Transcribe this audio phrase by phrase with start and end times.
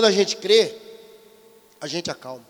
[0.00, 0.78] Quando a gente crê,
[1.78, 2.46] a gente acalma.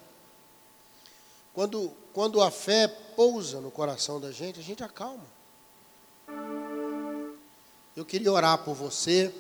[1.52, 5.24] Quando, quando a fé pousa no coração da gente, a gente acalma.
[7.96, 9.34] Eu queria orar por você,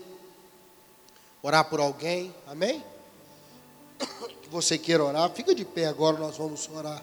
[1.40, 2.84] orar por alguém, amém?
[4.42, 7.00] Que você queira orar, fica de pé agora, nós vamos orar.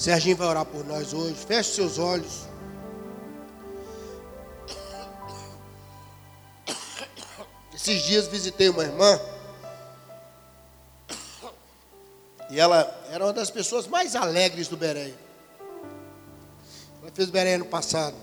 [0.00, 1.34] Serginho vai orar por nós hoje.
[1.34, 2.48] Feche seus olhos.
[7.74, 9.20] Esses dias visitei uma irmã.
[12.48, 15.14] E ela era uma das pessoas mais alegres do Berém.
[17.02, 18.16] Ela fez Berém no passado.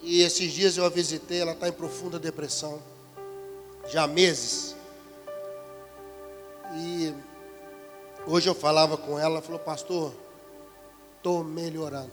[0.00, 2.80] E esses dias eu a visitei, ela está em profunda depressão.
[3.88, 4.76] Já há meses.
[6.76, 7.12] E
[8.30, 10.12] Hoje eu falava com ela, ela falou, pastor,
[11.16, 12.12] estou melhorando.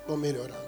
[0.00, 0.66] Estou melhorando.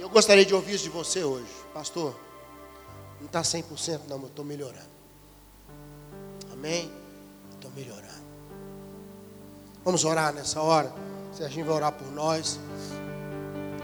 [0.00, 1.46] Eu gostaria de ouvir isso de você hoje.
[1.72, 2.12] Pastor,
[3.20, 4.90] não está 100% não, mas estou melhorando.
[6.52, 6.90] Amém?
[7.54, 8.26] Estou melhorando.
[9.84, 10.92] Vamos orar nessa hora.
[11.32, 12.58] Serginho vai orar por nós.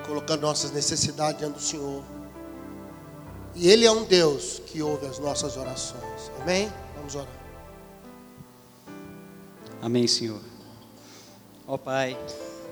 [0.08, 2.17] Colocando nossas necessidades diante do Senhor.
[3.60, 6.30] E Ele é um Deus que ouve as nossas orações.
[6.40, 6.72] Amém?
[6.94, 7.28] Vamos orar.
[9.82, 10.40] Amém, Senhor.
[11.66, 12.16] Ó Pai,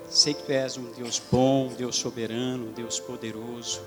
[0.09, 3.81] sei que Tu és um Deus bom, um Deus soberano, um Deus poderoso,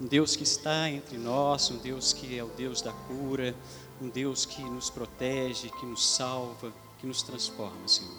[0.00, 3.52] um Deus que está entre nós, um Deus que é o Deus da cura,
[4.00, 8.14] um Deus que nos protege, que nos salva, que nos transforma, Senhor.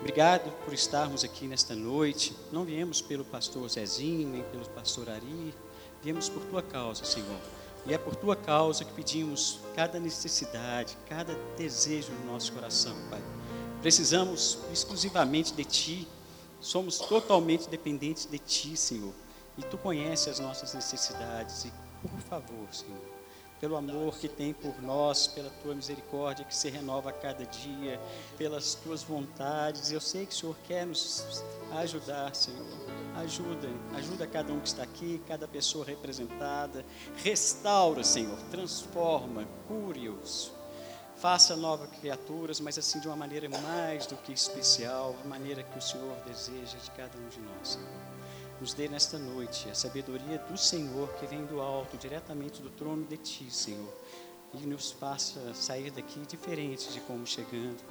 [0.00, 2.34] Obrigado por estarmos aqui nesta noite.
[2.50, 5.54] Não viemos pelo pastor Zezinho, nem pelo pastor Ari,
[6.02, 7.38] viemos por tua causa, Senhor.
[7.86, 13.22] E é por tua causa que pedimos cada necessidade, cada desejo no nosso coração, Pai.
[13.80, 16.08] Precisamos exclusivamente de Ti,
[16.60, 19.12] somos totalmente dependentes de Ti, Senhor.
[19.58, 21.64] E Tu conheces as nossas necessidades.
[21.64, 23.11] E, por favor, Senhor,
[23.62, 28.00] pelo amor que tem por nós, pela tua misericórdia que se renova a cada dia,
[28.36, 29.92] pelas tuas vontades.
[29.92, 32.66] Eu sei que o Senhor quer nos ajudar, Senhor.
[33.18, 36.84] Ajuda, ajuda cada um que está aqui, cada pessoa representada.
[37.18, 40.50] Restaura, Senhor, transforma, cure-os.
[41.14, 45.78] Faça novas criaturas, mas assim de uma maneira mais do que especial, a maneira que
[45.78, 48.12] o Senhor deseja de cada um de nós, Senhor.
[48.62, 53.04] Nos dê nesta noite a sabedoria do Senhor que vem do alto, diretamente do trono
[53.04, 53.92] de Ti, Senhor.
[54.54, 57.82] E nos faça sair daqui diferentes de como chegando,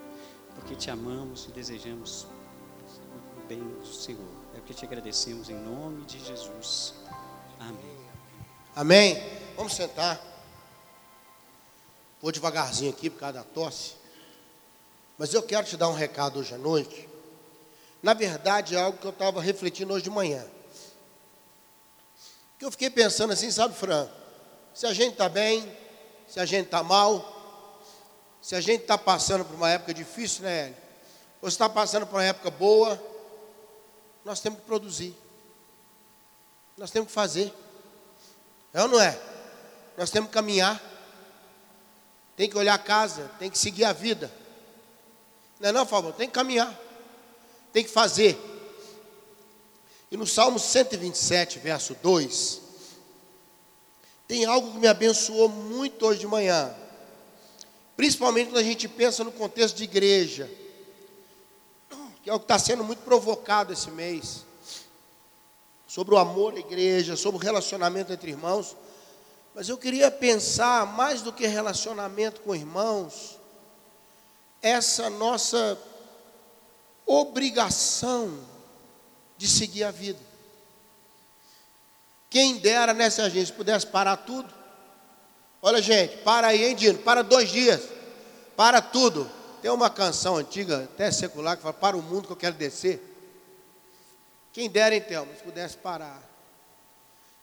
[0.55, 2.25] porque te amamos e desejamos
[3.37, 4.31] o bem do Senhor.
[4.55, 6.93] É o que te agradecemos em nome de Jesus.
[7.59, 7.97] Amém.
[8.73, 9.21] Amém.
[9.57, 10.25] Vamos sentar.
[12.21, 13.95] Vou devagarzinho aqui por causa da tosse.
[15.17, 17.09] Mas eu quero te dar um recado hoje à noite.
[18.01, 20.41] Na verdade, é algo que eu estava refletindo hoje de manhã.
[22.61, 24.07] Que eu fiquei pensando assim, sabe, Fran?
[24.71, 25.75] Se a gente está bem,
[26.27, 27.25] se a gente está mal,
[28.39, 30.77] se a gente está passando por uma época difícil, né, Hélio?
[31.41, 33.01] Ou está passando por uma época boa,
[34.23, 35.17] nós temos que produzir.
[36.77, 37.51] Nós temos que fazer.
[38.75, 39.19] É ou não é?
[39.97, 40.79] Nós temos que caminhar.
[42.37, 44.31] Tem que olhar a casa, tem que seguir a vida.
[45.59, 46.13] Não é não, favor?
[46.13, 46.79] Tem que caminhar.
[47.73, 48.39] Tem que fazer.
[50.11, 52.59] E no Salmo 127, verso 2,
[54.27, 56.75] tem algo que me abençoou muito hoje de manhã.
[57.95, 60.51] Principalmente quando a gente pensa no contexto de igreja,
[62.21, 64.45] que é o que está sendo muito provocado esse mês.
[65.87, 68.75] Sobre o amor à igreja, sobre o relacionamento entre irmãos.
[69.55, 73.37] Mas eu queria pensar, mais do que relacionamento com irmãos,
[74.61, 75.77] essa nossa
[77.05, 78.50] obrigação
[79.41, 80.19] de seguir a vida.
[82.29, 84.53] Quem dera, né, Serginho, se pudesse parar tudo.
[85.63, 86.99] Olha, gente, para aí, hein, Dino?
[86.99, 87.81] Para dois dias.
[88.55, 89.27] Para tudo.
[89.59, 93.01] Tem uma canção antiga, até secular, que fala: Para o mundo que eu quero descer.
[94.53, 96.19] Quem dera, então, se pudesse parar.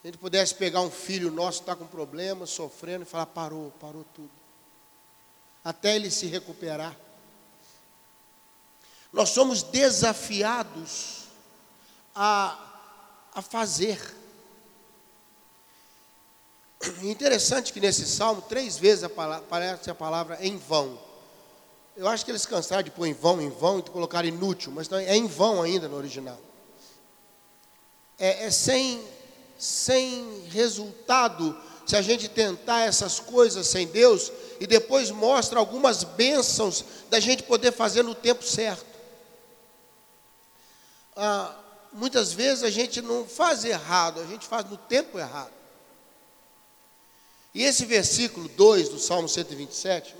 [0.00, 3.26] Se a gente pudesse pegar um filho nosso que está com problema, sofrendo, e falar:
[3.26, 4.30] Parou, parou tudo.
[5.64, 6.94] Até ele se recuperar.
[9.12, 11.17] Nós somos desafiados
[12.14, 12.58] a,
[13.34, 14.00] a fazer.
[17.02, 20.98] Interessante que nesse salmo, três vezes aparece a palavra em vão.
[21.96, 24.88] Eu acho que eles cansaram de pôr em vão, em vão, e colocar inútil, mas
[24.88, 26.38] não, é em vão ainda no original.
[28.16, 29.02] É, é sem,
[29.58, 36.84] sem resultado se a gente tentar essas coisas sem Deus e depois mostra algumas bênçãos
[37.08, 38.84] da gente poder fazer no tempo certo.
[41.16, 41.56] Ah,
[41.92, 45.52] muitas vezes a gente não faz errado, a gente faz no tempo errado.
[47.54, 50.14] E esse versículo 2 do Salmo 127,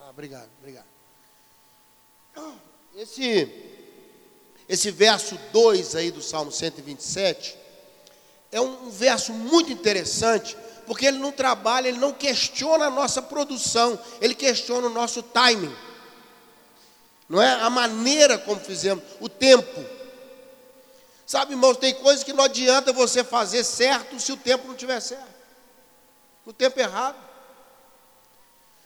[0.00, 0.86] ah, obrigado, obrigado.
[2.94, 3.50] Esse,
[4.68, 7.56] esse verso 2 aí do Salmo 127
[8.52, 10.56] é um, um verso muito interessante,
[10.86, 15.74] porque ele não trabalha, ele não questiona a nossa produção, ele questiona o nosso timing.
[17.28, 19.95] Não é a maneira como fizemos, o tempo.
[21.26, 25.00] Sabe, irmãos, tem coisas que não adianta você fazer certo se o tempo não estiver
[25.00, 25.34] certo.
[26.44, 27.16] No tempo errado.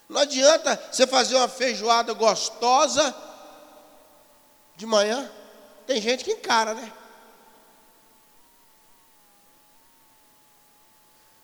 [0.08, 3.14] Não adianta você fazer uma feijoada gostosa
[4.74, 5.30] de manhã.
[5.86, 6.90] Tem gente que encara, né?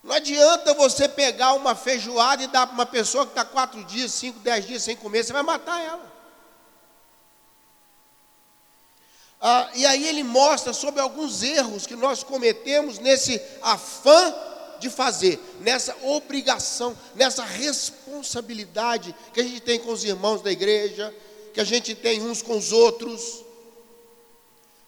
[0.02, 4.12] Não adianta você pegar uma feijoada e dar para uma pessoa que está quatro dias,
[4.12, 6.15] cinco, dez dias sem comer, você vai matar ela.
[9.41, 14.35] Ah, e aí ele mostra sobre alguns erros que nós cometemos nesse afã
[14.79, 21.15] de fazer, nessa obrigação, nessa responsabilidade que a gente tem com os irmãos da igreja,
[21.53, 23.44] que a gente tem uns com os outros.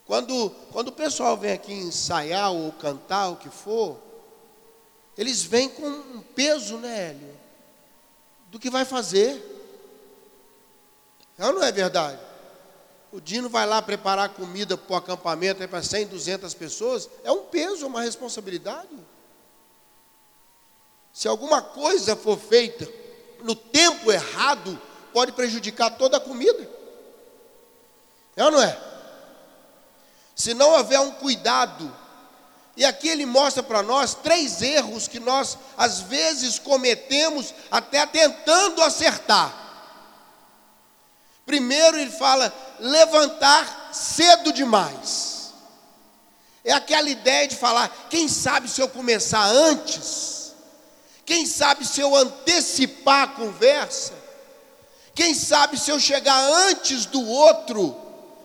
[0.07, 3.99] Quando, quando o pessoal vem aqui ensaiar ou cantar, o que for,
[5.17, 7.37] eles vêm com um peso, né, Hélio?
[8.51, 9.43] Do que vai fazer.
[11.37, 12.28] Não, não é verdade?
[13.11, 17.09] O Dino vai lá preparar comida para o acampamento para 100, 200 pessoas.
[17.25, 18.89] É um peso, uma responsabilidade.
[21.13, 22.87] Se alguma coisa for feita
[23.43, 24.81] no tempo errado,
[25.13, 26.69] pode prejudicar toda a comida.
[28.37, 28.79] É ou não é?
[30.35, 31.93] Se não houver um cuidado
[32.77, 38.81] e aqui ele mostra para nós três erros que nós às vezes cometemos até tentando
[38.83, 39.53] acertar.
[41.45, 45.53] Primeiro ele fala levantar cedo demais.
[46.65, 50.53] É aquela ideia de falar, quem sabe se eu começar antes?
[51.25, 54.15] Quem sabe se eu antecipar a conversa?
[55.15, 57.97] Quem sabe se eu chegar antes do outro,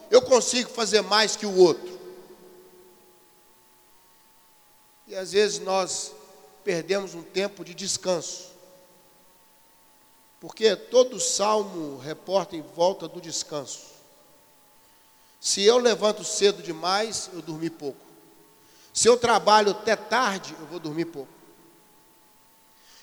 [0.10, 1.94] eu consigo fazer mais que o outro?
[5.08, 6.12] E às vezes nós
[6.64, 8.52] perdemos um tempo de descanso.
[10.40, 13.93] Porque todo salmo reporta em volta do descanso.
[15.44, 18.00] Se eu levanto cedo demais, eu dormi pouco.
[18.94, 21.34] Se eu trabalho até tarde, eu vou dormir pouco.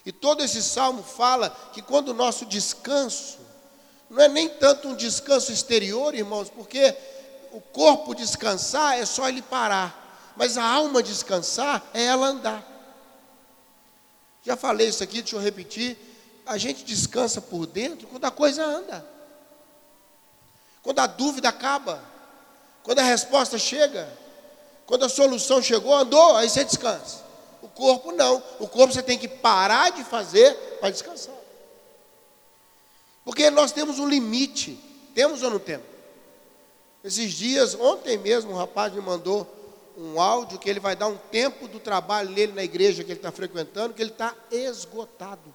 [0.06, 3.40] E todo esse salmo fala que quando o nosso descanso,
[4.08, 6.96] não é nem tanto um descanso exterior, irmãos, porque
[7.52, 10.32] o corpo descansar é só ele parar.
[10.34, 12.66] Mas a alma descansar é ela andar.
[14.42, 15.98] Já falei isso aqui, deixa eu repetir.
[16.46, 19.06] A gente descansa por dentro quando a coisa anda.
[20.82, 22.08] Quando a dúvida acaba.
[22.82, 24.08] Quando a resposta chega.
[24.86, 27.22] Quando a solução chegou, andou, aí você descansa.
[27.62, 28.42] O corpo não.
[28.58, 31.34] O corpo você tem que parar de fazer para descansar.
[33.24, 34.78] Porque nós temos um limite.
[35.14, 35.86] Temos ou não temos?
[37.04, 39.46] Esses dias, ontem mesmo, um rapaz me mandou
[39.96, 43.18] um áudio que ele vai dar um tempo do trabalho dele na igreja que ele
[43.18, 45.54] está frequentando, que ele está esgotado.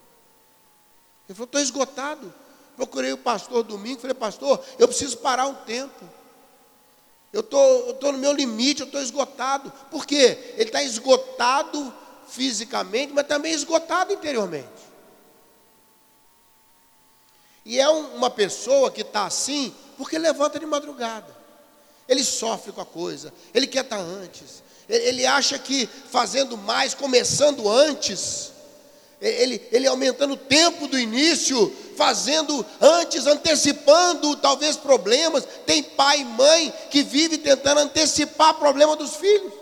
[1.27, 2.33] Ele falou, estou esgotado.
[2.75, 6.05] Procurei o pastor domingo, falei, pastor, eu preciso parar um tempo.
[7.35, 9.69] Eu tô, estou no meu limite, eu estou esgotado.
[9.91, 10.53] Por quê?
[10.55, 11.93] Ele está esgotado
[12.29, 14.69] fisicamente, mas também esgotado interiormente.
[17.65, 21.35] E é um, uma pessoa que está assim, porque levanta de madrugada.
[22.07, 27.69] Ele sofre com a coisa, ele quer estar antes, ele acha que fazendo mais, começando
[27.69, 28.53] antes,
[29.21, 35.45] ele, ele aumentando o tempo do início, fazendo antes, antecipando talvez problemas.
[35.65, 39.53] Tem pai e mãe que vive tentando antecipar problema dos filhos.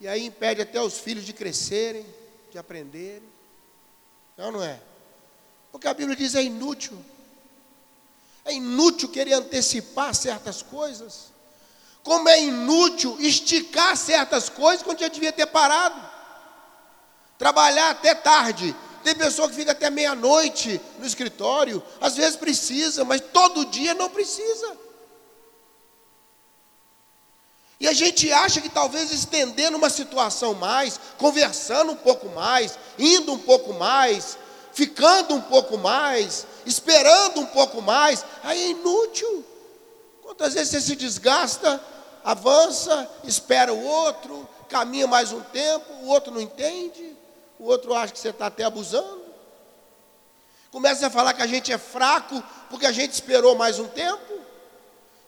[0.00, 2.06] E aí impede até os filhos de crescerem,
[2.50, 3.28] de aprenderem.
[4.36, 4.80] Não, não é?
[5.70, 6.98] Porque a Bíblia diz é inútil.
[8.44, 11.29] É inútil querer antecipar certas coisas.
[12.02, 16.00] Como é inútil esticar certas coisas quando já devia ter parado.
[17.38, 18.74] Trabalhar até tarde.
[19.02, 21.82] Tem pessoa que fica até meia-noite no escritório.
[22.00, 24.76] Às vezes precisa, mas todo dia não precisa.
[27.78, 33.32] E a gente acha que talvez estendendo uma situação mais, conversando um pouco mais, indo
[33.32, 34.36] um pouco mais,
[34.74, 39.46] ficando um pouco mais, esperando um pouco mais, aí é inútil.
[40.30, 41.82] Quantas vezes você se desgasta
[42.22, 47.16] avança, espera o outro, caminha mais um tempo, o outro não entende,
[47.58, 49.24] o outro acha que você está até abusando.
[50.70, 54.38] Começa a falar que a gente é fraco porque a gente esperou mais um tempo.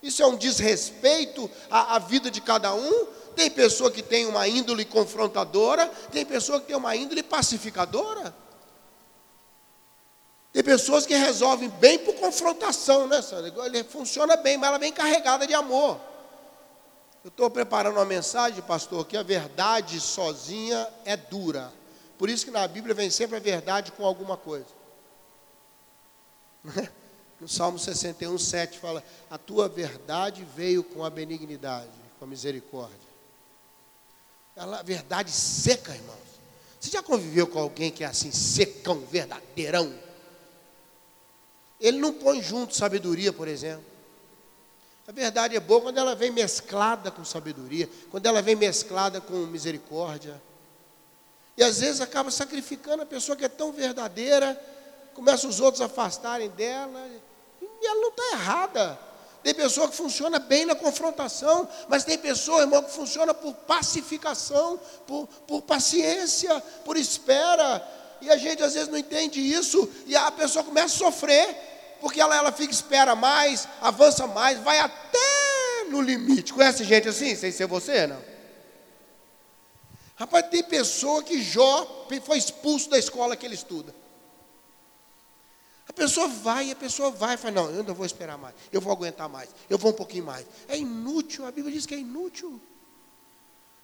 [0.00, 3.06] Isso é um desrespeito à, à vida de cada um.
[3.34, 8.32] Tem pessoa que tem uma índole confrontadora, tem pessoa que tem uma índole pacificadora.
[10.52, 13.52] Tem pessoas que resolvem bem por confrontação, né, Sandra?
[13.66, 15.98] Ele funciona bem, mas ela vem carregada de amor.
[17.24, 21.72] Eu estou preparando uma mensagem, pastor, que a verdade sozinha é dura.
[22.18, 24.66] Por isso que na Bíblia vem sempre a verdade com alguma coisa.
[27.40, 32.96] No Salmo 61, 7 fala: A tua verdade veio com a benignidade, com a misericórdia.
[34.54, 36.18] Ela, a verdade seca, irmãos.
[36.78, 39.92] Você já conviveu com alguém que é assim, secão, verdadeirão?
[41.82, 43.84] Ele não põe junto sabedoria, por exemplo.
[45.06, 49.34] A verdade é boa quando ela vem mesclada com sabedoria, quando ela vem mesclada com
[49.46, 50.40] misericórdia.
[51.56, 54.58] E às vezes acaba sacrificando a pessoa que é tão verdadeira,
[55.12, 57.10] começa os outros a afastarem dela,
[57.60, 58.98] e ela não está errada.
[59.42, 64.78] Tem pessoa que funciona bem na confrontação, mas tem pessoa, irmão, que funciona por pacificação,
[65.04, 67.84] por, por paciência, por espera.
[68.20, 71.71] E a gente às vezes não entende isso, e a pessoa começa a sofrer,
[72.02, 76.52] porque ela, ela fica, espera mais, avança mais, vai até no limite.
[76.52, 78.20] Conhece gente assim, sem ser você, não?
[80.16, 83.94] Rapaz, tem pessoa que Jó foi expulso da escola que ele estuda.
[85.88, 88.92] A pessoa vai, a pessoa vai, fala, não, eu não vou esperar mais, eu vou
[88.92, 90.44] aguentar mais, eu vou um pouquinho mais.
[90.66, 92.60] É inútil, a Bíblia diz que é inútil.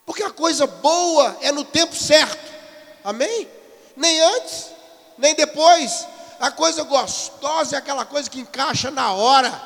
[0.05, 2.53] Porque a coisa boa é no tempo certo.
[3.05, 3.49] Amém?
[3.95, 4.73] Nem antes,
[5.17, 6.18] nem depois.
[6.39, 9.63] A coisa gostosa é aquela coisa que encaixa na hora.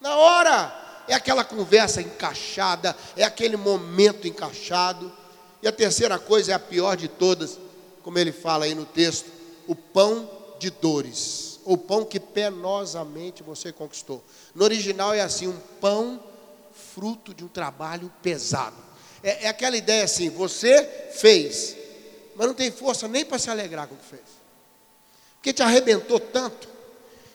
[0.00, 0.82] Na hora.
[1.08, 5.12] É aquela conversa encaixada, é aquele momento encaixado.
[5.60, 7.58] E a terceira coisa é a pior de todas,
[8.02, 9.30] como ele fala aí no texto:
[9.66, 10.28] o pão
[10.58, 14.22] de dores, ou pão que penosamente você conquistou.
[14.54, 16.22] No original é assim: um pão
[16.94, 18.76] fruto de um trabalho pesado.
[19.22, 21.76] É, é aquela ideia assim: você fez,
[22.34, 24.31] mas não tem força nem para se alegrar com o que fez.
[25.42, 26.68] Porque te arrebentou tanto,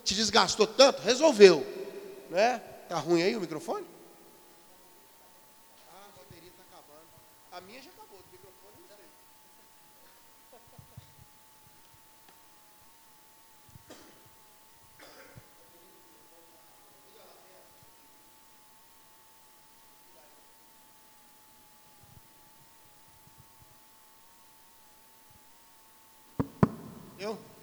[0.02, 1.60] te desgastou tanto, resolveu.
[2.30, 2.58] Né?
[2.88, 3.86] Tá ruim aí o microfone?
[5.92, 7.06] Ah, a bateria está acabando.
[7.52, 9.06] A minha já acabou, do microfone não sei.
[27.20, 27.57] Eu?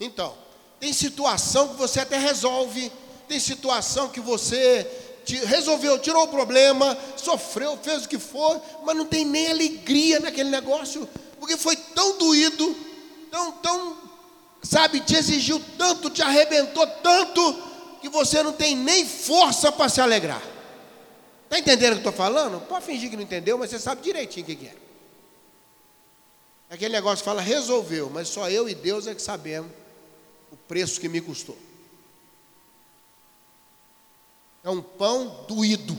[0.00, 0.34] Então,
[0.78, 2.90] tem situação que você até resolve,
[3.26, 4.86] tem situação que você
[5.46, 10.48] resolveu, tirou o problema, sofreu, fez o que for, mas não tem nem alegria naquele
[10.48, 11.06] negócio,
[11.38, 12.76] porque foi tão doído,
[13.30, 13.96] tão, tão,
[14.62, 17.62] sabe, te exigiu tanto, te arrebentou tanto,
[18.00, 20.42] que você não tem nem força para se alegrar.
[21.44, 22.60] Está entendendo o que estou falando?
[22.66, 24.74] Pode fingir que não entendeu, mas você sabe direitinho o que, que é.
[26.70, 29.70] Aquele negócio fala resolveu, mas só eu e Deus é que sabemos
[30.50, 31.56] o preço que me custou.
[34.62, 35.96] É um pão doído.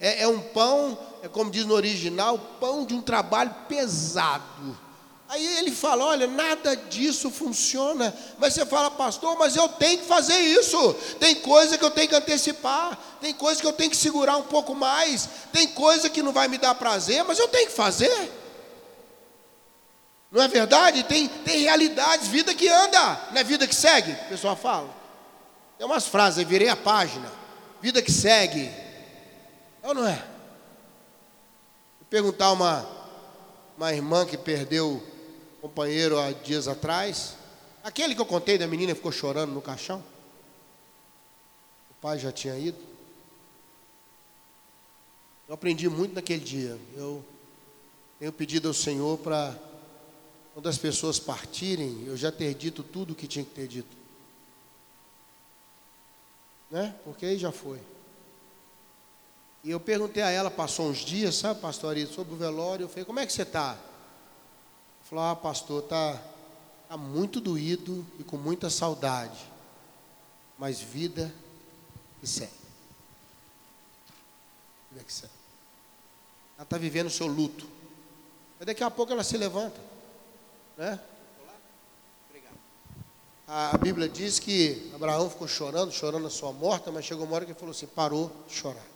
[0.00, 4.76] É, é um pão, é como diz no original, pão de um trabalho pesado.
[5.28, 8.14] Aí ele fala: olha, nada disso funciona.
[8.38, 10.94] Mas você fala, pastor, mas eu tenho que fazer isso.
[11.20, 14.42] Tem coisa que eu tenho que antecipar, tem coisa que eu tenho que segurar um
[14.42, 18.37] pouco mais, tem coisa que não vai me dar prazer, mas eu tenho que fazer.
[20.30, 21.02] Não é verdade?
[21.04, 24.94] Tem, tem realidades, vida que anda, não é vida que segue, o pessoal fala.
[25.78, 27.30] Tem umas frases, virei a página.
[27.80, 28.64] Vida que segue.
[29.82, 30.16] É ou não é?
[30.16, 32.86] Vou perguntar uma,
[33.76, 35.02] uma irmã que perdeu
[35.58, 37.36] o companheiro há dias atrás.
[37.84, 40.02] Aquele que eu contei da menina ficou chorando no caixão.
[41.90, 42.78] O pai já tinha ido.
[45.48, 46.76] Eu aprendi muito naquele dia.
[46.96, 47.24] Eu
[48.18, 49.56] tenho pedido ao Senhor para
[50.58, 53.96] quando as pessoas partirem, eu já ter dito tudo o que tinha que ter dito.
[56.68, 56.92] Né?
[57.04, 57.80] Porque aí já foi.
[59.62, 62.82] E eu perguntei a ela, passou uns dias, sabe, pastor, sobre o velório.
[62.82, 63.78] Eu falei, como é que você está?
[65.04, 66.20] Falou, ah, pastor, está
[66.88, 69.38] tá muito doído e com muita saudade.
[70.58, 71.32] Mas vida
[72.20, 72.50] que segue.
[74.90, 75.32] Vida que segue.
[76.56, 77.64] Ela está vivendo o seu luto.
[78.58, 79.87] Mas daqui a pouco ela se levanta.
[80.78, 80.96] Né?
[83.48, 87.44] A Bíblia diz que Abraão ficou chorando, chorando a sua morte, mas chegou uma hora
[87.44, 88.86] que ele falou assim: parou de chorar.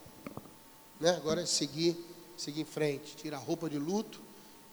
[1.00, 1.10] Né?
[1.10, 1.96] Agora é seguir,
[2.36, 3.16] seguir em frente.
[3.16, 4.20] Tira a roupa de luto,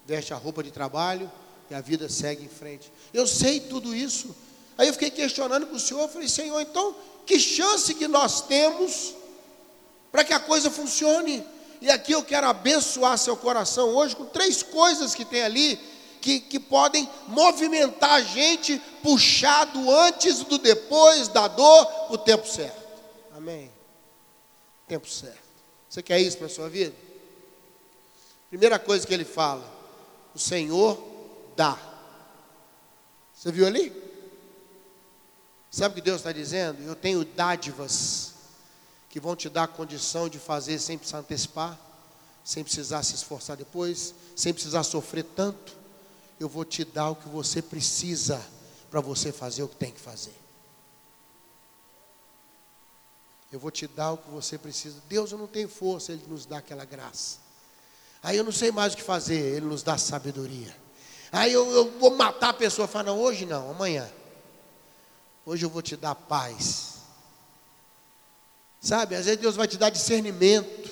[0.06, 1.32] veste a roupa de trabalho
[1.72, 2.92] e a vida segue em frente.
[3.12, 4.36] Eu sei tudo isso.
[4.78, 8.42] Aí eu fiquei questionando com o Senhor, eu falei, Senhor, então que chance que nós
[8.42, 9.16] temos
[10.12, 11.44] para que a coisa funcione?
[11.82, 15.89] E aqui eu quero abençoar seu coração hoje com três coisas que tem ali
[16.22, 22.78] que, que podem movimentar a gente, puxado antes do depois, da dor, o tempo certo.
[23.36, 23.72] Amém?
[24.88, 25.40] Tempo certo.
[25.90, 26.96] Você quer isso para sua vida?
[28.50, 29.64] Primeira coisa que ele fala:
[30.34, 31.02] o Senhor
[31.56, 31.78] dá.
[33.34, 33.94] Você viu ali?
[35.72, 36.82] Sabe o que Deus está dizendo?
[36.82, 38.34] Eu tenho dádivas
[39.10, 41.80] que vão te dar a condição de fazer sem precisar antecipar,
[42.44, 45.79] sem precisar se esforçar depois, sem precisar sofrer tanto.
[46.40, 48.42] Eu vou te dar o que você precisa
[48.90, 50.34] para você fazer o que tem que fazer.
[53.52, 55.02] Eu vou te dar o que você precisa.
[55.08, 57.38] Deus, eu não tenho força, Ele nos dá aquela graça.
[58.22, 60.76] Aí eu não sei mais o que fazer, Ele nos dá sabedoria.
[61.32, 64.10] Aí eu, eu vou matar a pessoa, fala, não, hoje não, amanhã.
[65.46, 67.00] Hoje eu vou te dar paz.
[68.80, 70.90] Sabe, às vezes Deus vai te dar discernimento.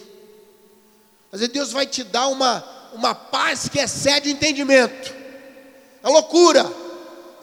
[1.32, 5.17] Às vezes Deus vai te dar uma, uma paz que excede o entendimento.
[6.08, 6.64] É loucura.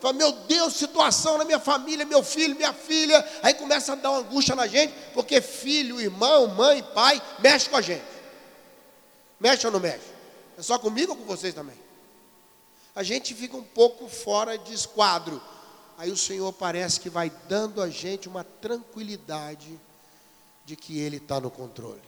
[0.00, 3.22] Fala, meu Deus, situação na minha família, meu filho, minha filha.
[3.42, 7.76] Aí começa a dar uma angústia na gente, porque filho, irmão, mãe, pai, mexe com
[7.76, 8.04] a gente.
[9.38, 10.06] Mexe ou não mexe?
[10.56, 11.76] É só comigo ou com vocês também?
[12.96, 15.42] A gente fica um pouco fora de esquadro.
[15.98, 19.78] Aí o Senhor parece que vai dando a gente uma tranquilidade
[20.64, 22.00] de que Ele está no controle.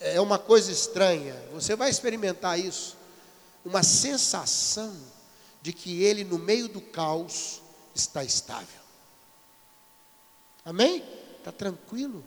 [0.00, 2.96] É uma coisa estranha, você vai experimentar isso,
[3.66, 4.96] uma sensação
[5.60, 7.60] de que Ele, no meio do caos,
[7.94, 8.80] está estável.
[10.64, 11.04] Amém?
[11.38, 12.24] Está tranquilo.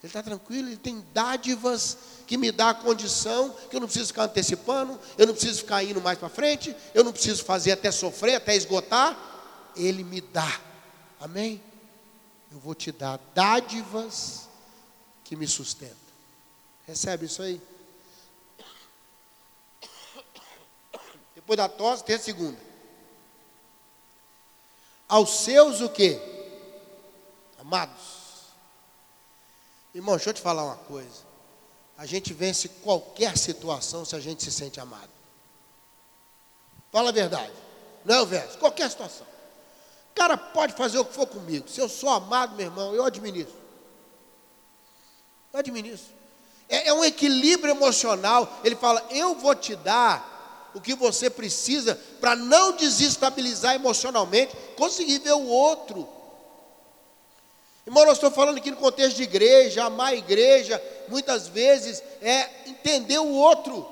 [0.00, 4.08] Ele está tranquilo, ele tem dádivas que me dá a condição que eu não preciso
[4.08, 7.90] ficar antecipando, eu não preciso ficar indo mais para frente, eu não preciso fazer até
[7.90, 9.16] sofrer, até esgotar.
[9.74, 10.60] Ele me dá.
[11.18, 11.60] Amém?
[12.52, 14.46] Eu vou te dar dádivas
[15.24, 15.96] que me sustentam.
[16.86, 17.60] Recebe isso aí?
[21.44, 22.58] Depois da tosse, tem a segunda.
[25.06, 26.18] Aos seus o quê?
[27.58, 28.48] Amados.
[29.94, 31.22] Irmão, deixa eu te falar uma coisa.
[31.98, 35.10] A gente vence qualquer situação se a gente se sente amado.
[36.90, 37.52] Fala a verdade.
[38.06, 39.26] Não é o verso, qualquer situação.
[40.10, 41.68] O cara pode fazer o que for comigo.
[41.68, 43.54] Se eu sou amado, meu irmão, eu administro.
[45.52, 46.14] Eu administro.
[46.68, 48.60] É, é um equilíbrio emocional.
[48.64, 50.33] Ele fala: Eu vou te dar
[50.74, 56.08] o que você precisa para não desestabilizar emocionalmente, conseguir ver o outro.
[57.86, 62.48] Irmão, nós estamos falando aqui no contexto de igreja, amar a igreja, muitas vezes é
[62.66, 63.86] entender o outro,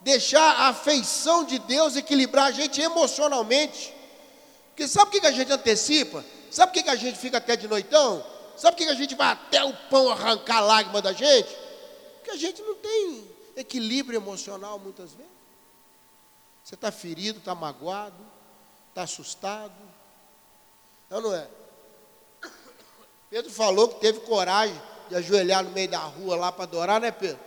[0.00, 3.94] deixar a afeição de Deus equilibrar a gente emocionalmente.
[4.68, 6.24] Porque sabe o que a gente antecipa?
[6.50, 8.24] Sabe por que a gente fica até de noitão?
[8.56, 11.48] Sabe por que a gente vai até o pão arrancar a lágrima da gente?
[12.16, 13.24] Porque a gente não tem
[13.56, 15.35] equilíbrio emocional muitas vezes.
[16.66, 18.16] Você está ferido, está magoado,
[18.88, 19.72] está assustado.
[21.08, 21.46] Não, não é?
[23.30, 24.74] Pedro falou que teve coragem
[25.08, 27.38] de ajoelhar no meio da rua lá para adorar, né, Pedro?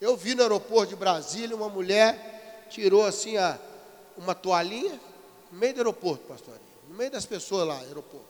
[0.00, 3.58] Eu vi no aeroporto de Brasília uma mulher tirou assim a,
[4.16, 4.98] uma toalhinha
[5.52, 8.26] no meio do aeroporto, pastor, no meio das pessoas lá, aeroporto.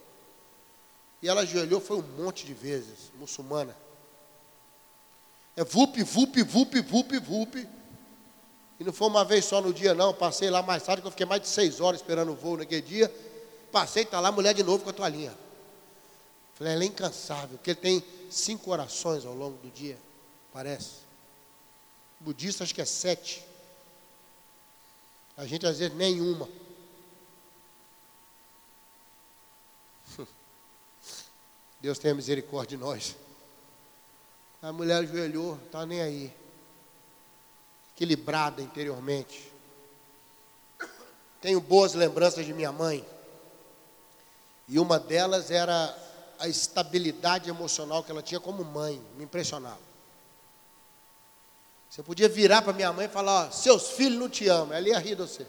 [1.22, 3.76] E ela ajoelhou, foi um monte de vezes, muçulmana.
[5.54, 7.78] É vup, vup, vup, vup, vup.
[8.78, 10.14] E não foi uma vez só no dia, não.
[10.14, 12.82] Passei lá mais tarde, que eu fiquei mais de seis horas esperando o voo naquele
[12.82, 13.12] dia.
[13.72, 15.36] Passei, está lá a mulher de novo com a toalhinha.
[16.54, 19.98] Falei, ela é incansável, porque ele tem cinco orações ao longo do dia,
[20.52, 21.08] parece.
[22.20, 23.44] O budista acho que é sete.
[25.36, 26.48] A gente às vezes nenhuma.
[31.80, 33.16] Deus tenha misericórdia de nós.
[34.60, 36.34] A mulher ajoelhou, está nem aí.
[37.98, 39.52] Equilibrada interiormente.
[41.40, 43.04] Tenho boas lembranças de minha mãe.
[44.68, 45.98] E uma delas era
[46.38, 49.80] a estabilidade emocional que ela tinha como mãe, me impressionava.
[51.90, 54.88] Você podia virar para minha mãe e falar: ó, seus filhos não te amam, ela
[54.88, 55.44] ia rir de você.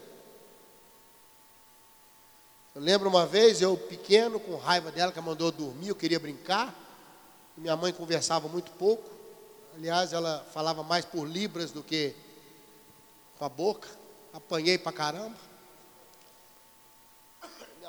[2.74, 6.18] Eu lembro uma vez, eu pequeno, com raiva dela, que ela mandou dormir, eu queria
[6.18, 6.74] brincar.
[7.56, 9.08] Minha mãe conversava muito pouco.
[9.76, 12.16] Aliás, ela falava mais por libras do que
[13.40, 13.88] com a boca.
[14.34, 15.36] Apanhei para caramba.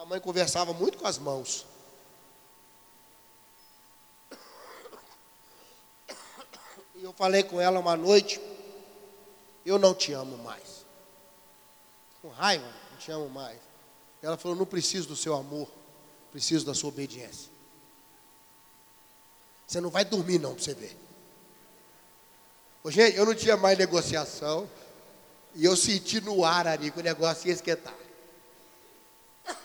[0.07, 1.65] mãe conversava muito com as mãos.
[6.95, 8.39] E eu falei com ela uma noite,
[9.65, 10.85] eu não te amo mais.
[12.21, 13.59] Com raiva, não te amo mais.
[14.21, 15.67] Ela falou, não preciso do seu amor,
[16.31, 17.51] preciso da sua obediência.
[19.67, 20.97] Você não vai dormir não para você ver.
[22.83, 24.69] Ô, gente, eu não tinha mais negociação.
[25.53, 27.93] E eu senti no ar ali que o negócio ia esquentar.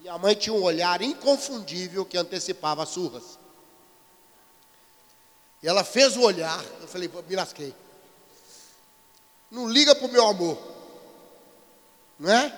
[0.00, 3.38] Minha mãe tinha um olhar inconfundível que antecipava surras.
[5.62, 7.74] E ela fez o olhar, eu falei, me lasquei.
[9.50, 10.58] Não liga para o meu amor.
[12.18, 12.52] Não é?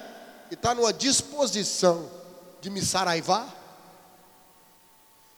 [0.50, 2.10] E está numa disposição
[2.60, 3.63] de me saraivar.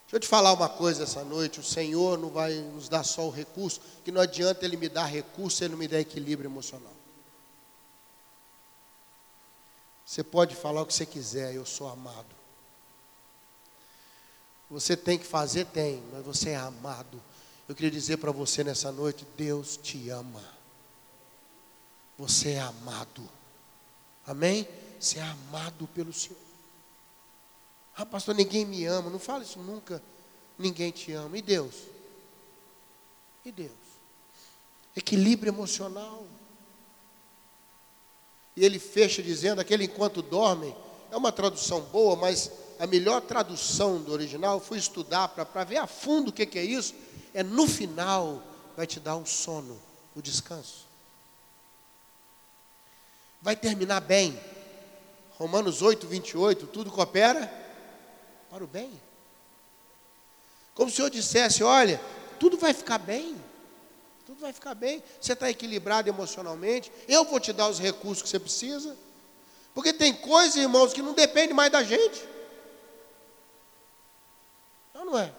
[0.07, 3.27] Deixa eu te falar uma coisa essa noite: o Senhor não vai nos dar só
[3.27, 6.49] o recurso, que não adianta Ele me dar recurso se Ele não me der equilíbrio
[6.49, 6.93] emocional.
[10.05, 12.37] Você pode falar o que você quiser, eu sou amado.
[14.71, 17.21] Você tem que fazer, tem, mas você é amado.
[17.69, 20.43] Eu queria dizer para você nessa noite: Deus te ama.
[22.17, 23.29] Você é amado.
[24.25, 24.69] Amém?
[25.01, 26.46] Você é amado pelo Senhor.
[27.97, 29.09] Ah, pastor, ninguém me ama.
[29.09, 30.03] Não fala isso nunca.
[30.59, 31.39] Ninguém te ama.
[31.39, 31.75] E Deus?
[33.45, 33.71] E Deus?
[34.95, 36.27] Equilíbrio emocional.
[38.55, 40.77] E ele fecha dizendo: aquele enquanto dormem.
[41.11, 45.87] É uma tradução boa, mas a melhor tradução do original, fui estudar para ver a
[45.87, 46.95] fundo o que, que é isso.
[47.33, 48.43] É no final
[48.77, 49.81] vai te dar um sono,
[50.15, 50.85] o um descanso.
[53.41, 54.39] Vai terminar bem.
[55.39, 57.66] Romanos 8, 28, tudo coopera
[58.51, 58.91] para o bem.
[60.75, 62.01] Como se o Senhor dissesse: olha,
[62.39, 63.37] tudo vai ficar bem.
[64.27, 65.03] Tudo vai ficar bem.
[65.21, 66.93] Você está equilibrado emocionalmente.
[67.07, 68.97] Eu vou te dar os recursos que você precisa.
[69.75, 72.27] Porque tem coisas, irmãos, que não depende mais da gente.
[74.95, 75.33] Não, não é?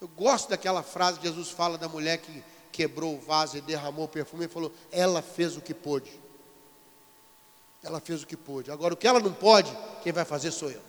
[0.00, 4.04] Eu gosto daquela frase que Jesus fala da mulher que quebrou o vaso e derramou
[4.04, 6.10] o perfume e falou: ela fez o que pôde.
[7.82, 8.70] Ela fez o que pôde.
[8.70, 9.70] Agora, o que ela não pode,
[10.02, 10.82] quem vai fazer sou eu.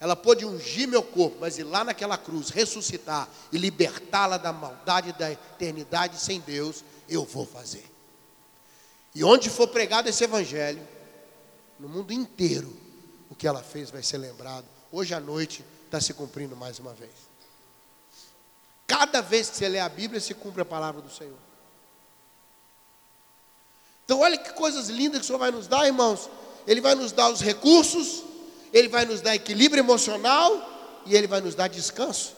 [0.00, 5.12] Ela pôde ungir meu corpo, mas ir lá naquela cruz, ressuscitar e libertá-la da maldade
[5.12, 7.88] da eternidade sem Deus, eu vou fazer.
[9.14, 10.86] E onde for pregado esse evangelho,
[11.78, 12.76] no mundo inteiro,
[13.30, 14.66] o que ela fez vai ser lembrado.
[14.90, 17.12] Hoje à noite está se cumprindo mais uma vez.
[18.86, 21.38] Cada vez que você lê a Bíblia, se cumpre a palavra do Senhor.
[24.04, 26.28] Então, olha que coisas lindas que o Senhor vai nos dar, irmãos.
[26.66, 28.22] Ele vai nos dar os recursos,
[28.72, 32.34] Ele vai nos dar equilíbrio emocional e Ele vai nos dar descanso.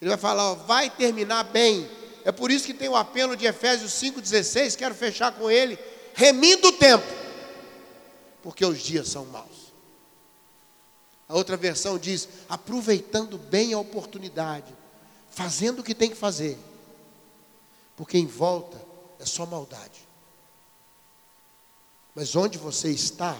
[0.00, 1.88] Ele vai falar, ó, vai terminar bem.
[2.24, 5.78] É por isso que tem o apelo de Efésios 5,16, quero fechar com ele,
[6.14, 7.06] remindo o tempo,
[8.42, 9.70] porque os dias são maus.
[11.28, 14.74] A outra versão diz, aproveitando bem a oportunidade,
[15.30, 16.58] fazendo o que tem que fazer,
[17.96, 18.80] porque em volta
[19.18, 20.09] é só maldade.
[22.14, 23.36] Mas onde você está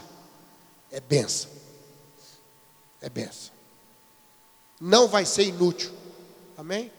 [0.90, 1.50] é benção.
[3.00, 3.52] É benção.
[4.80, 5.92] Não vai ser inútil.
[6.56, 6.92] Amém?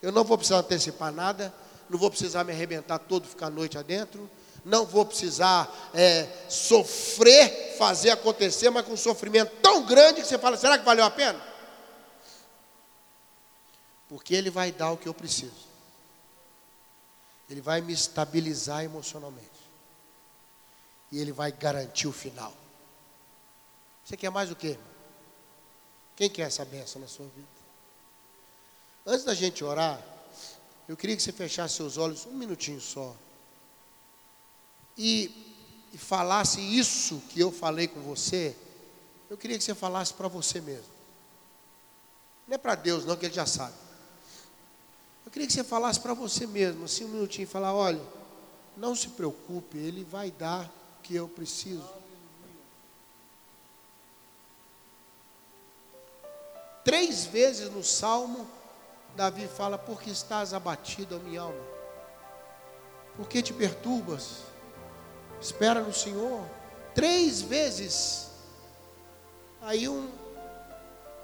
[0.00, 1.52] Eu não vou precisar antecipar nada.
[1.88, 4.28] Não vou precisar me arrebentar todo, ficar a noite adentro.
[4.64, 10.38] Não vou precisar é, sofrer, fazer acontecer, mas com um sofrimento tão grande que você
[10.38, 11.40] fala: será que valeu a pena?
[14.08, 15.66] Porque Ele vai dar o que eu preciso.
[17.48, 19.55] Ele vai me estabilizar emocionalmente
[21.10, 22.52] e Ele vai garantir o final.
[24.04, 24.78] Você quer mais o quê?
[26.14, 27.48] Quem quer essa benção na sua vida?
[29.04, 30.00] Antes da gente orar,
[30.88, 33.14] eu queria que você fechasse seus olhos um minutinho só.
[34.96, 35.30] E,
[35.92, 38.56] e falasse isso que eu falei com você,
[39.28, 40.96] eu queria que você falasse para você mesmo.
[42.46, 43.74] Não é para Deus, não, que Ele já sabe.
[45.24, 48.02] Eu queria que você falasse para você mesmo, assim, um minutinho, e falar: olha,
[48.76, 50.70] não se preocupe, Ele vai dar
[51.06, 51.88] que eu preciso.
[56.82, 58.46] Três vezes no Salmo,
[59.14, 61.64] Davi fala: Por que estás abatido a minha alma?
[63.16, 64.42] Por que te perturbas?
[65.40, 66.44] Espera no Senhor.
[66.94, 68.28] Três vezes.
[69.62, 70.10] Aí um,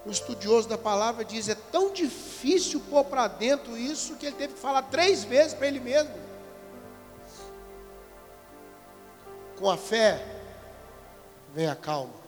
[0.06, 4.54] um estudioso da palavra diz: É tão difícil pôr para dentro isso que ele teve
[4.54, 6.31] que falar três vezes para ele mesmo.
[9.62, 10.20] Com a fé
[11.54, 12.20] vem a calma.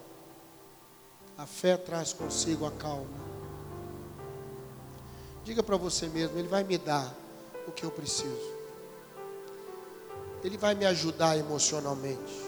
[1.37, 3.18] A fé traz consigo a calma.
[5.42, 7.12] Diga para você mesmo, Ele vai me dar
[7.66, 8.55] o que eu preciso.
[10.44, 12.40] Ele vai me ajudar emocionalmente.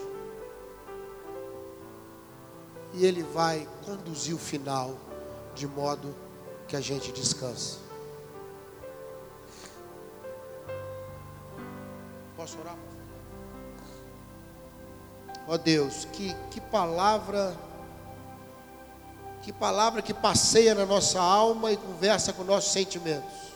[2.95, 4.97] E Ele vai conduzir o final
[5.53, 6.15] de modo
[6.69, 7.79] que a gente descanse.
[12.37, 12.96] Posso orar?
[15.49, 17.57] Ó Deus, que, que palavra,
[19.43, 23.47] que palavra que passeia na nossa alma e conversa com nossos sentimentos.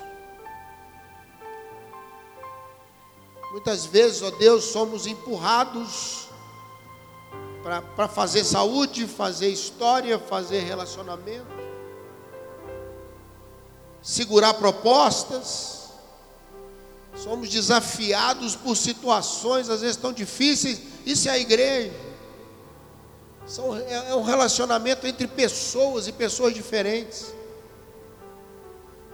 [3.50, 6.28] Muitas vezes, ó Deus, somos empurrados
[7.96, 11.46] para fazer saúde, fazer história, fazer relacionamento,
[14.00, 15.90] segurar propostas.
[17.16, 20.89] Somos desafiados por situações às vezes tão difíceis.
[21.04, 21.92] Isso é a igreja.
[23.46, 27.34] São, é, é um relacionamento entre pessoas e pessoas diferentes.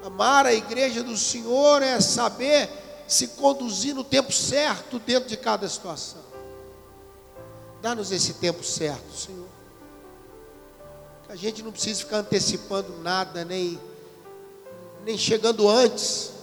[0.05, 2.69] Amar a igreja do Senhor é saber
[3.09, 6.21] se conduzir no tempo certo dentro de cada situação.
[7.81, 9.47] Dá-nos esse tempo certo, Senhor.
[11.27, 13.81] Que a gente não precise ficar antecipando nada, nem,
[15.05, 16.36] nem chegando antes.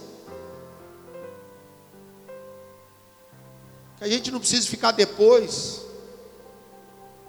[4.04, 5.82] Que a gente não precise ficar depois,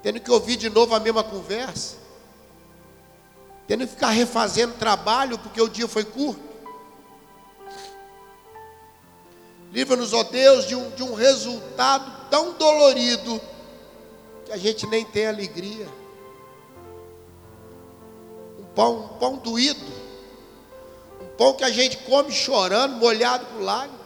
[0.03, 1.95] tendo que ouvir de novo a mesma conversa,
[3.65, 6.43] tendo que ficar refazendo trabalho porque o dia foi curto.
[9.71, 13.41] Livra-nos, ó Deus, de um, de um resultado tão dolorido
[14.45, 15.87] que a gente nem tem alegria.
[18.59, 19.93] Um pão, um pão doído.
[21.23, 24.04] Um pão que a gente come chorando, molhado por lágrimas.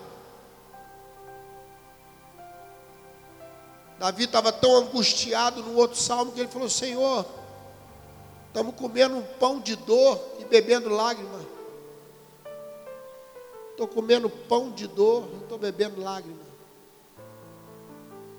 [3.98, 7.26] Davi estava tão angustiado no outro salmo que ele falou: Senhor,
[8.46, 11.42] estamos comendo um pão de dor e bebendo lágrimas.
[13.70, 16.46] Estou comendo pão de dor, estou bebendo lágrimas.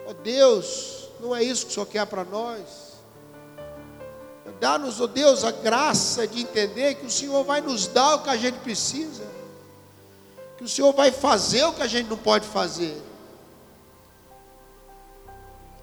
[0.06, 2.89] Ó oh Deus, não é isso que o Senhor quer para nós.
[4.60, 8.24] Dá-nos, ó oh Deus, a graça de entender que o Senhor vai nos dar o
[8.24, 9.24] que a gente precisa,
[10.58, 13.02] que o Senhor vai fazer o que a gente não pode fazer,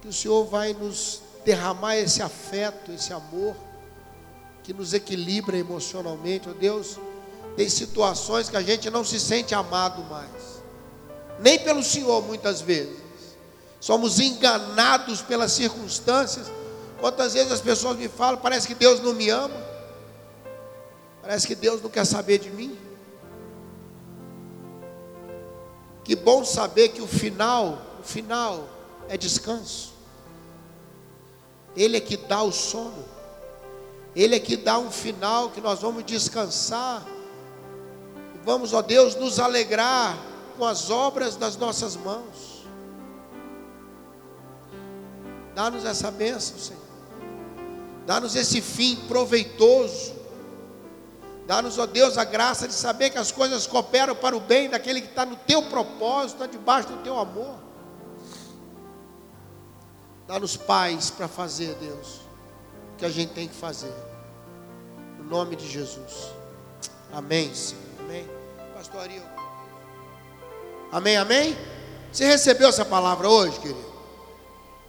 [0.06, 3.56] que o Senhor vai nos derramar esse afeto, esse amor,
[4.62, 6.96] que nos equilibra emocionalmente, ó oh Deus.
[7.56, 10.62] Tem situações que a gente não se sente amado mais,
[11.40, 12.96] nem pelo Senhor muitas vezes.
[13.80, 16.46] Somos enganados pelas circunstâncias.
[17.00, 19.60] Quantas vezes as pessoas me falam, parece que Deus não me ama,
[21.20, 22.78] parece que Deus não quer saber de mim.
[26.04, 28.68] Que bom saber que o final, o final
[29.08, 29.95] é descanso.
[31.76, 33.04] Ele é que dá o sono.
[34.14, 37.06] Ele é que dá um final que nós vamos descansar
[38.46, 40.16] Vamos, ó Deus, nos alegrar
[40.56, 42.64] com as obras das nossas mãos.
[45.52, 46.80] Dá-nos essa bênção, Senhor.
[48.06, 50.14] Dá-nos esse fim proveitoso.
[51.44, 55.00] Dá-nos, ó Deus, a graça de saber que as coisas cooperam para o bem daquele
[55.00, 57.65] que está no teu propósito, está debaixo do teu amor.
[60.26, 62.20] Dá-nos paz para fazer, Deus,
[62.94, 63.94] o que a gente tem que fazer.
[65.18, 66.32] No nome de Jesus.
[67.12, 67.82] Amém, Senhor.
[68.00, 68.36] Amém
[68.76, 69.22] pastor Ariel.
[70.92, 71.56] Amém, amém?
[72.12, 73.92] Você recebeu essa palavra hoje, querido?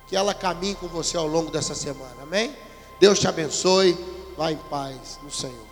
[0.08, 2.56] Que ela caminhe com você ao longo dessa semana, amém?
[3.00, 3.97] Deus te abençoe,
[4.38, 5.66] vá em paz no Senhor.